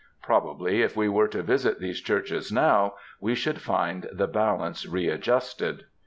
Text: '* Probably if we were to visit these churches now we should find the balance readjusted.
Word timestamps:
'* 0.15 0.23
Probably 0.23 0.81
if 0.81 0.97
we 0.97 1.07
were 1.09 1.27
to 1.27 1.43
visit 1.43 1.79
these 1.79 2.01
churches 2.01 2.51
now 2.51 2.95
we 3.19 3.35
should 3.35 3.61
find 3.61 4.09
the 4.11 4.25
balance 4.27 4.87
readjusted. 4.87 5.85